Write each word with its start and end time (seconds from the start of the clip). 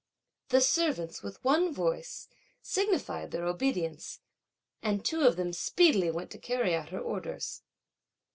The 0.49 0.61
servants 0.61 1.21
with 1.21 1.43
one 1.43 1.71
voice 1.71 2.27
signified 2.59 3.29
their 3.29 3.45
obedience, 3.45 4.19
and 4.81 5.05
two 5.05 5.21
of 5.21 5.35
them 5.35 5.53
speedily 5.53 6.09
went 6.09 6.31
to 6.31 6.39
carry 6.39 6.73
out 6.73 6.89
her 6.89 6.99
orders. 6.99 7.61